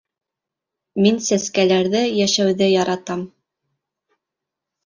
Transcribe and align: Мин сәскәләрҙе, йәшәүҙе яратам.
Мин 1.05 1.19
сәскәләрҙе, 1.25 2.01
йәшәүҙе 2.21 2.71
яратам. 2.73 3.23